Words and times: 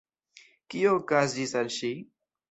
Kio 0.73 0.93
okazis 0.99 1.53
al 1.61 1.69
ŝi? 1.75 1.91